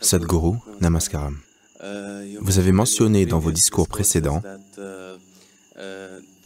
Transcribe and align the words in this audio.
Sadhguru, 0.00 0.56
Namaskaram. 0.80 1.36
Vous 2.40 2.58
avez 2.58 2.72
mentionné 2.72 3.26
dans 3.26 3.38
vos 3.38 3.52
discours 3.52 3.88
précédents 3.88 4.42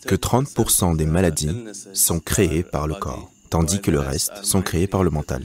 que 0.07 0.15
30% 0.15 0.97
des 0.97 1.07
maladies 1.07 1.57
sont 1.93 2.21
créées 2.21 2.63
par 2.63 2.87
le 2.87 2.95
corps, 2.95 3.31
tandis 3.51 3.81
que 3.81 3.91
le 3.91 4.01
reste 4.01 4.33
sont 4.43 4.63
créées 4.63 4.87
par 4.87 5.05
le 5.05 5.11
mental. 5.11 5.45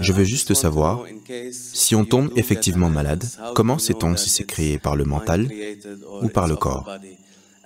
Je 0.00 0.12
veux 0.12 0.24
juste 0.24 0.54
savoir, 0.54 1.04
si 1.50 1.94
on 1.94 2.04
tombe 2.04 2.30
effectivement 2.36 2.88
malade, 2.88 3.24
comment 3.54 3.78
sait-on 3.78 4.16
si 4.16 4.30
c'est 4.30 4.44
créé 4.44 4.78
par 4.78 4.96
le 4.96 5.04
mental 5.04 5.50
ou 6.22 6.28
par 6.28 6.46
le 6.46 6.56
corps? 6.56 6.88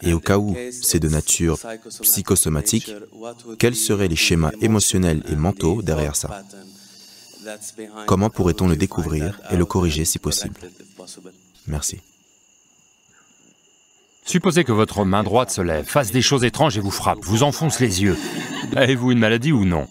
Et 0.02 0.12
au 0.12 0.20
cas 0.20 0.38
où 0.38 0.54
c'est 0.72 0.98
de 0.98 1.08
nature 1.08 1.58
psychosomatique, 2.02 2.92
quels 3.58 3.76
seraient 3.76 4.08
les 4.08 4.16
schémas 4.16 4.52
émotionnels 4.60 5.22
et 5.30 5.36
mentaux 5.36 5.80
derrière 5.82 6.16
ça? 6.16 6.42
Comment 8.06 8.30
pourrait-on 8.30 8.68
le 8.68 8.76
découvrir 8.76 9.40
et 9.50 9.56
le 9.56 9.64
corriger 9.64 10.04
si 10.04 10.18
possible 10.18 10.60
Merci. 11.66 12.00
Supposez 14.24 14.64
que 14.64 14.72
votre 14.72 15.04
main 15.04 15.22
droite 15.22 15.50
se 15.50 15.60
lève, 15.60 15.84
fasse 15.84 16.10
des 16.10 16.22
choses 16.22 16.42
étranges 16.42 16.76
et 16.76 16.80
vous 16.80 16.90
frappe, 16.90 17.20
vous 17.22 17.44
enfonce 17.44 17.78
les 17.78 18.02
yeux. 18.02 18.18
Avez-vous 18.74 19.12
une 19.12 19.20
maladie 19.20 19.52
ou 19.52 19.64
non 19.64 19.86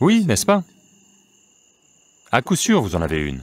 Oui, 0.00 0.24
n'est-ce 0.24 0.44
pas 0.44 0.64
À 2.32 2.42
coup 2.42 2.56
sûr, 2.56 2.82
vous 2.82 2.96
en 2.96 3.02
avez 3.02 3.20
une. 3.20 3.42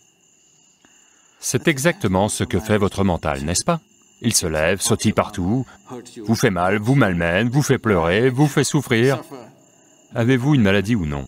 C'est 1.39 1.67
exactement 1.69 2.27
ce 2.27 2.43
que 2.43 2.59
fait 2.59 2.77
votre 2.77 3.05
mental, 3.05 3.43
n'est-ce 3.43 3.63
pas 3.63 3.79
Il 4.21 4.33
se 4.33 4.47
lève, 4.47 4.81
sautille 4.81 5.13
partout, 5.13 5.65
vous 6.25 6.35
fait 6.35 6.51
mal, 6.51 6.77
vous 6.79 6.95
malmène, 6.95 7.49
vous 7.49 7.61
fait 7.61 7.77
pleurer, 7.77 8.29
vous 8.29 8.47
fait 8.47 8.63
souffrir. 8.65 9.21
Avez-vous 10.13 10.55
une 10.55 10.61
maladie 10.61 10.95
ou 10.95 11.05
non 11.05 11.25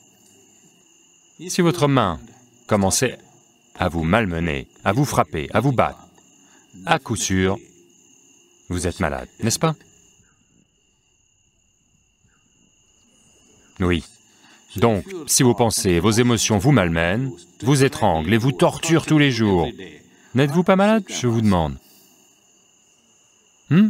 Si 1.39 1.61
votre 1.61 1.87
main 1.87 2.19
commençait 2.67 3.17
à 3.77 3.89
vous 3.89 4.03
malmener, 4.03 4.67
à 4.85 4.93
vous 4.93 5.05
frapper, 5.05 5.49
à 5.53 5.59
vous 5.59 5.73
battre, 5.73 6.07
à 6.85 6.97
coup 6.97 7.17
sûr, 7.17 7.57
vous 8.69 8.87
êtes 8.87 8.99
malade, 8.99 9.27
n'est-ce 9.41 9.59
pas? 9.59 9.75
Oui. 13.81 14.03
Donc, 14.77 15.05
si 15.27 15.43
vos 15.43 15.53
pensées 15.53 15.99
vos 15.99 16.11
émotions 16.11 16.57
vous 16.57 16.71
malmènent, 16.71 17.31
vous 17.61 17.83
étranglent 17.83 18.33
et 18.33 18.37
vous 18.37 18.51
torturent 18.51 19.05
tous 19.05 19.17
les 19.17 19.31
jours, 19.31 19.69
n'êtes-vous 20.35 20.63
pas 20.63 20.75
malade, 20.75 21.03
je 21.09 21.27
vous 21.27 21.41
demande 21.41 21.77
hmm? 23.69 23.89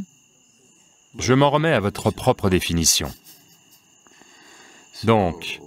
Je 1.20 1.34
m'en 1.34 1.50
remets 1.50 1.74
à 1.74 1.80
votre 1.80 2.12
propre 2.12 2.50
définition. 2.50 3.14
Donc, 5.04 5.62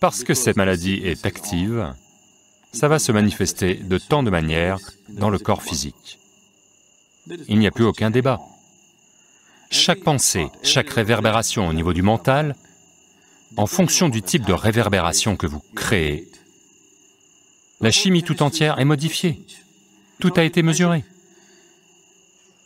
parce 0.00 0.24
que 0.24 0.34
cette 0.34 0.56
maladie 0.56 1.00
est 1.04 1.26
active, 1.26 1.94
ça 2.72 2.88
va 2.88 2.98
se 2.98 3.12
manifester 3.12 3.74
de 3.74 3.98
tant 3.98 4.22
de 4.22 4.30
manières 4.30 4.78
dans 5.10 5.30
le 5.30 5.38
corps 5.38 5.62
physique. 5.62 6.18
Il 7.48 7.58
n'y 7.58 7.66
a 7.66 7.70
plus 7.70 7.84
aucun 7.84 8.10
débat. 8.10 8.40
Chaque 9.70 10.00
pensée, 10.00 10.46
chaque 10.62 10.90
réverbération 10.90 11.68
au 11.68 11.72
niveau 11.72 11.92
du 11.92 12.02
mental, 12.02 12.56
en 13.56 13.66
fonction 13.66 14.08
du 14.08 14.22
type 14.22 14.46
de 14.46 14.52
réverbération 14.52 15.36
que 15.36 15.46
vous 15.46 15.62
créez, 15.76 16.26
la 17.80 17.90
chimie 17.90 18.22
tout 18.22 18.42
entière 18.42 18.78
est 18.78 18.84
modifiée. 18.84 19.40
Tout 20.18 20.32
a 20.36 20.44
été 20.44 20.62
mesuré. 20.62 21.04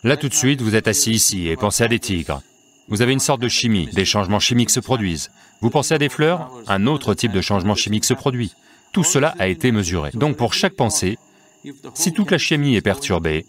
Là 0.03 0.17
tout 0.17 0.29
de 0.29 0.35
suite, 0.35 0.61
vous 0.61 0.75
êtes 0.75 0.89
assis 0.89 1.13
ici 1.13 1.49
et 1.49 1.57
pensez 1.57 1.85
à 1.85 1.89
des 1.89 2.01
tigres. 2.01 2.43
Vous 2.89 3.03
avez 3.03 3.13
une 3.13 3.21
sorte 3.21 3.41
de 3.41 3.49
chimie, 3.49 3.89
des 3.93 4.05
changements 4.05 4.41
chimiques 4.41 4.71
se 4.71 4.81
produisent. 4.81 5.31
Vous 5.61 5.71
pensez 5.71 5.95
à 5.95 5.99
des 5.99 6.09
fleurs, 6.09 6.51
un 6.67 6.87
autre 6.87 7.15
type 7.15 7.33
de 7.33 7.41
changement 7.41 7.75
chimique 7.75 8.05
se 8.05 8.15
produit. 8.15 8.53
Tout 8.93 9.05
cela 9.05 9.35
a 9.39 9.49
été 9.49 9.73
mesuré. 9.73 10.11
Donc 10.15 10.37
pour 10.37 10.55
chaque 10.55 10.75
pensée, 10.75 11.19
si 11.95 12.13
toute 12.13 12.31
la 12.31 12.39
chimie 12.39 12.77
est 12.77 12.83
perturbée, 12.83 13.47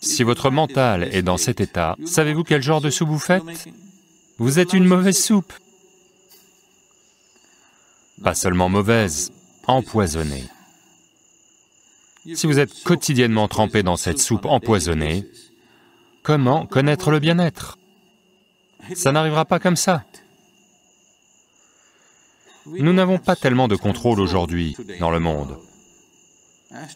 si 0.00 0.22
votre 0.22 0.50
mental 0.50 1.08
est 1.12 1.22
dans 1.22 1.36
cet 1.36 1.60
état, 1.60 1.96
savez-vous 2.06 2.44
quel 2.44 2.62
genre 2.62 2.80
de 2.80 2.90
soupe 2.90 3.08
vous 3.08 3.18
faites? 3.18 3.42
Vous 4.38 4.58
êtes 4.58 4.72
une 4.72 4.84
mauvaise 4.84 5.18
soupe. 5.18 5.52
Pas 8.22 8.34
seulement 8.34 8.68
mauvaise, 8.68 9.32
empoisonnée. 9.66 10.44
Si 12.34 12.46
vous 12.46 12.58
êtes 12.58 12.82
quotidiennement 12.82 13.48
trempé 13.48 13.82
dans 13.82 13.96
cette 13.96 14.18
soupe 14.18 14.46
empoisonnée, 14.46 15.26
comment 16.26 16.66
connaître 16.66 17.12
le 17.12 17.20
bien-être? 17.20 17.78
Ça 18.96 19.12
n'arrivera 19.12 19.44
pas 19.44 19.60
comme 19.60 19.76
ça. 19.76 20.02
Nous 22.66 22.92
n'avons 22.92 23.18
pas 23.18 23.36
tellement 23.36 23.68
de 23.68 23.76
contrôle 23.76 24.18
aujourd'hui 24.18 24.76
dans 24.98 25.12
le 25.12 25.20
monde 25.20 25.56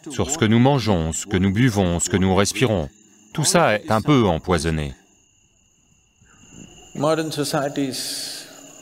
sur 0.09 0.29
ce 0.29 0.37
que 0.37 0.43
nous 0.43 0.59
mangeons, 0.59 1.13
ce 1.13 1.25
que 1.25 1.37
nous 1.37 1.53
buvons, 1.53 2.01
ce 2.01 2.09
que 2.09 2.17
nous 2.17 2.35
respirons. 2.35 2.89
Tout 3.33 3.45
ça 3.45 3.75
est 3.75 3.89
un 3.89 4.01
peu 4.01 4.25
empoisonné. 4.27 4.93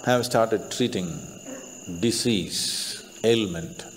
Have 0.05 0.23
started 0.23 0.69
treating 0.69 1.07
disease, 1.99 3.03
ailment 3.21 3.88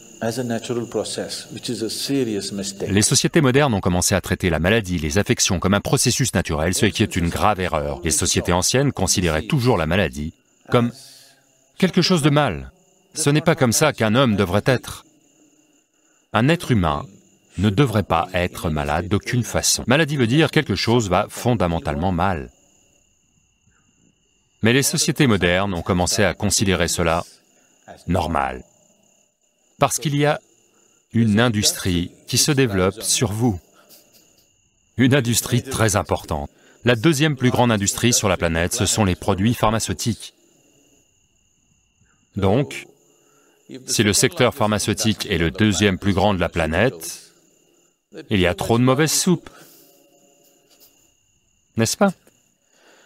Les 2.89 3.03
sociétés 3.03 3.41
modernes 3.41 3.75
ont 3.75 3.81
commencé 3.81 4.15
à 4.15 4.21
traiter 4.21 4.51
la 4.51 4.61
maladie, 4.61 4.99
les 4.99 5.19
affections 5.19 5.59
comme 5.59 5.75
un 5.75 5.81
processus 5.81 6.33
naturel, 6.33 6.75
ce 6.75 6.87
qui 6.87 7.03
est 7.03 7.17
une 7.17 7.29
grave 7.29 7.59
erreur. 7.59 8.01
Les 8.05 8.13
sociétés 8.13 8.53
anciennes 8.53 8.93
considéraient 8.93 9.43
toujours 9.43 9.77
la 9.77 9.87
maladie 9.87 10.33
comme 10.71 10.93
quelque 11.77 12.03
chose 12.03 12.23
de 12.23 12.31
mal. 12.31 12.71
Ce 13.15 13.31
n'est 13.31 13.41
pas 13.41 13.57
comme 13.57 13.73
ça 13.73 13.93
qu'un 13.93 14.15
homme 14.15 14.37
devrait 14.37 14.63
être. 14.65 15.05
Un 16.33 16.49
être 16.49 16.71
humain 16.71 17.05
ne 17.59 17.69
devrait 17.69 18.05
pas 18.05 18.29
être 18.33 18.71
malade 18.71 19.09
d'aucune 19.09 19.43
façon. 19.43 19.83
Maladie 19.89 20.17
veut 20.17 20.29
dire 20.29 20.53
quelque 20.53 20.77
chose 20.77 21.11
va 21.11 21.27
fondamentalement 21.29 22.13
mal. 22.13 22.51
Mais 24.63 24.73
les 24.73 24.85
sociétés 24.85 25.27
modernes 25.27 25.75
ont 25.75 25.83
commencé 25.83 26.23
à 26.23 26.35
considérer 26.35 26.87
cela 26.87 27.25
normal, 28.07 28.63
parce 29.83 29.99
qu'il 29.99 30.15
y 30.15 30.25
a 30.27 30.41
une 31.13 31.41
industrie 31.41 32.13
qui 32.29 32.39
se 32.39 32.53
développe 32.53 33.03
sur 33.03 33.33
vous, 33.33 33.59
une 34.97 35.13
industrie 35.13 35.65
très 35.65 35.97
importante. 35.97 36.49
La 36.85 36.95
deuxième 36.95 37.35
plus 37.35 37.51
grande 37.51 37.73
industrie 37.73 38.13
sur 38.13 38.29
la 38.29 38.37
planète, 38.37 38.75
ce 38.75 38.87
sont 38.87 39.05
les 39.05 39.17
produits 39.17 39.55
pharmaceutiques. 39.55 40.35
Donc, 42.37 42.87
si 43.87 44.05
le 44.05 44.13
secteur 44.13 44.55
pharmaceutique 44.55 45.27
est 45.27 45.39
le 45.39 45.51
deuxième 45.51 45.99
plus 45.99 46.13
grand 46.13 46.33
de 46.33 46.39
la 46.39 46.49
planète, 46.49 47.33
il 48.31 48.39
y 48.39 48.47
a 48.47 48.55
trop 48.55 48.79
de 48.79 48.85
mauvaise 48.85 49.11
soupe. 49.11 49.51
N'est-ce 51.77 51.97
pas? 51.97 52.13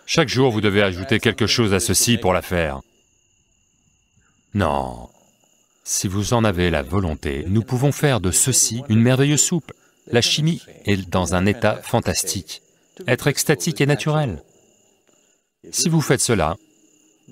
Chaque 0.05 0.29
jour, 0.29 0.51
vous 0.53 0.61
devez 0.61 0.83
ajouter 0.83 1.21
quelque 1.21 1.47
chose 1.47 1.73
à 1.73 1.81
ceci 1.81 2.19
pour 2.19 2.35
la 2.35 2.43
faire. 2.43 2.83
Non. 4.53 5.09
Si 5.89 6.09
vous 6.09 6.35
en 6.35 6.43
avez 6.43 6.69
la 6.69 6.83
volonté, 6.83 7.45
nous 7.47 7.63
pouvons 7.63 7.93
faire 7.93 8.21
de 8.21 8.33
ceci 8.33 8.83
une 8.89 9.01
merveilleuse 9.01 9.41
soupe. 9.41 9.73
La 10.09 10.21
chimie 10.21 10.61
est 10.85 11.09
dans 11.09 11.37
un 11.37 11.47
état 11.47 11.81
fantastique. 11.81 12.61
Être 13.07 13.29
extatique 13.29 13.81
est 13.81 13.87
naturel. 13.87 14.43
Si 15.71 15.89
vous 15.89 16.01
faites 16.01 16.21
cela, 16.21 16.57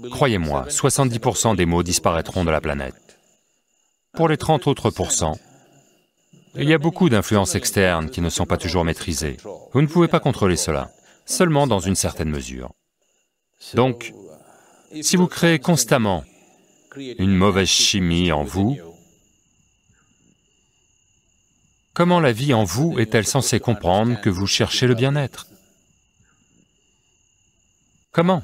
croyez-moi, 0.08 0.66
70% 0.68 1.56
des 1.56 1.66
maux 1.66 1.82
disparaîtront 1.82 2.44
de 2.44 2.52
la 2.52 2.60
planète. 2.60 3.18
Pour 4.12 4.28
les 4.28 4.36
30 4.36 4.68
autres 4.68 4.90
pourcents, 4.90 5.36
il 6.54 6.68
y 6.68 6.74
a 6.74 6.78
beaucoup 6.78 7.08
d'influences 7.08 7.56
externes 7.56 8.08
qui 8.08 8.20
ne 8.20 8.30
sont 8.30 8.46
pas 8.46 8.56
toujours 8.56 8.84
maîtrisées. 8.84 9.36
Vous 9.72 9.82
ne 9.82 9.88
pouvez 9.88 10.06
pas 10.06 10.20
contrôler 10.20 10.56
cela, 10.56 10.92
seulement 11.26 11.66
dans 11.66 11.80
une 11.80 11.96
certaine 11.96 12.30
mesure. 12.30 12.70
Donc, 13.74 14.14
si 15.00 15.16
vous 15.16 15.26
créez 15.26 15.58
constamment 15.58 16.22
une 16.96 17.34
mauvaise 17.34 17.68
chimie 17.68 18.32
en 18.32 18.44
vous, 18.44 18.78
comment 21.92 22.20
la 22.20 22.32
vie 22.32 22.54
en 22.54 22.64
vous 22.64 22.98
est-elle 22.98 23.26
censée 23.26 23.60
comprendre 23.60 24.20
que 24.20 24.30
vous 24.30 24.46
cherchez 24.46 24.86
le 24.86 24.94
bien-être? 24.94 25.46
Comment? 28.12 28.42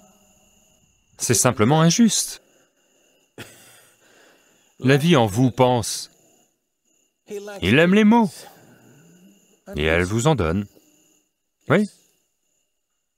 C'est 1.18 1.34
simplement 1.34 1.80
injuste. 1.80 2.42
La 4.80 4.96
vie 4.96 5.16
en 5.16 5.26
vous 5.26 5.50
pense 5.50 6.10
il 7.62 7.78
aime 7.78 7.94
les 7.94 8.04
mots. 8.04 8.30
Et 9.76 9.84
elle 9.84 10.02
vous 10.02 10.26
en 10.26 10.34
donne. 10.34 10.66
Oui. 11.68 11.88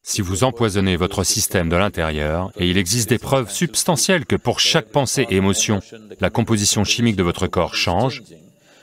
Si 0.04 0.20
vous 0.20 0.42
empoisonnez 0.42 0.96
votre 0.96 1.22
système 1.22 1.68
de 1.68 1.76
l'intérieur, 1.76 2.50
et 2.56 2.68
il 2.68 2.76
existe 2.76 3.08
des 3.08 3.18
preuves 3.18 3.50
substantielles 3.50 4.26
que 4.26 4.36
pour 4.36 4.58
chaque 4.58 4.88
pensée 4.88 5.26
et 5.30 5.36
émotion, 5.36 5.80
la 6.20 6.28
composition 6.28 6.84
chimique 6.84 7.16
de 7.16 7.22
votre 7.22 7.46
corps 7.46 7.76
change, 7.76 8.22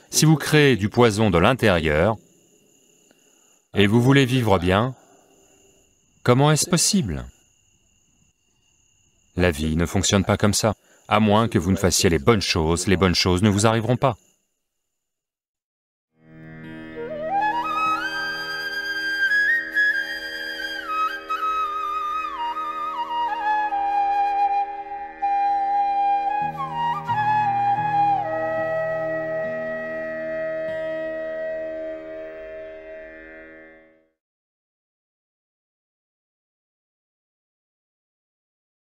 si 0.10 0.26
vous 0.26 0.38
créez 0.38 0.78
du 0.78 0.90
poison 0.90 1.30
de 1.30 1.38
l'intérieur, 1.38 2.16
et 3.76 3.86
vous 3.86 4.02
voulez 4.02 4.26
vivre 4.26 4.60
bien, 4.60 4.96
comment 6.24 6.52
est-ce 6.52 6.70
possible? 6.70 7.26
La 9.36 9.52
vie 9.52 9.76
ne 9.76 9.86
fonctionne 9.86 10.26
pas 10.26 10.38
comme 10.38 10.54
ça. 10.54 10.74
À 11.08 11.20
moins 11.20 11.48
que 11.48 11.60
vous 11.60 11.72
ne 11.72 11.78
fassiez 11.78 12.10
les 12.10 12.20
bonnes 12.20 12.42
choses, 12.42 12.88
les 12.88 12.98
bonnes 12.98 13.16
choses 13.16 13.42
ne 13.42 13.50
vous 13.50 13.66
arriveront 13.66 13.98
pas. 13.98 14.16